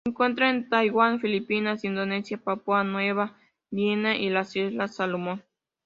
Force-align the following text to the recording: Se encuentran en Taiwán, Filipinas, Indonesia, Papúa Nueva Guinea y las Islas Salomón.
Se 0.03 0.09
encuentran 0.09 0.55
en 0.55 0.67
Taiwán, 0.67 1.19
Filipinas, 1.19 1.83
Indonesia, 1.83 2.39
Papúa 2.43 2.83
Nueva 2.83 3.37
Guinea 3.69 4.15
y 4.15 4.31
las 4.31 4.55
Islas 4.55 4.95
Salomón. 4.95 5.43